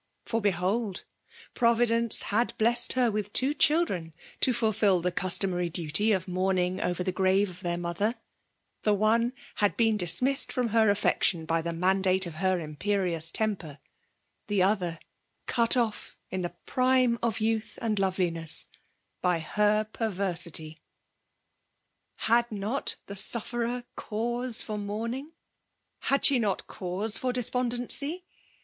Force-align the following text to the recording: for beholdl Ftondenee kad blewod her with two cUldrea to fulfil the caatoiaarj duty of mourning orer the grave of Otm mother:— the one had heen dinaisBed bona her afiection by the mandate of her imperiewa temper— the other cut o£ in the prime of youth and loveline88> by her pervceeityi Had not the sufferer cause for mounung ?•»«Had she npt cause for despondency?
for 0.25 0.41
beholdl 0.41 1.03
Ftondenee 1.55 2.23
kad 2.29 2.57
blewod 2.57 2.93
her 2.93 3.11
with 3.11 3.31
two 3.33 3.53
cUldrea 3.53 4.11
to 4.39 4.51
fulfil 4.51 4.99
the 4.99 5.11
caatoiaarj 5.11 5.71
duty 5.71 6.11
of 6.11 6.27
mourning 6.27 6.79
orer 6.79 7.03
the 7.05 7.11
grave 7.11 7.51
of 7.51 7.59
Otm 7.59 7.81
mother:— 7.81 8.15
the 8.81 8.95
one 8.95 9.31
had 9.57 9.77
heen 9.77 9.99
dinaisBed 9.99 10.55
bona 10.55 10.69
her 10.69 10.87
afiection 10.91 11.45
by 11.45 11.61
the 11.61 11.71
mandate 11.71 12.25
of 12.25 12.33
her 12.37 12.57
imperiewa 12.57 13.31
temper— 13.31 13.77
the 14.47 14.63
other 14.63 14.97
cut 15.45 15.73
o£ 15.75 16.15
in 16.31 16.41
the 16.41 16.55
prime 16.65 17.19
of 17.21 17.39
youth 17.39 17.77
and 17.79 17.97
loveline88> 17.99 18.65
by 19.21 19.37
her 19.37 19.85
pervceeityi 19.93 20.79
Had 22.15 22.51
not 22.51 22.95
the 23.05 23.15
sufferer 23.15 23.83
cause 23.95 24.63
for 24.63 24.79
mounung 24.79 25.25
?•»«Had 25.99 26.25
she 26.25 26.39
npt 26.39 26.65
cause 26.65 27.19
for 27.19 27.31
despondency? 27.31 28.25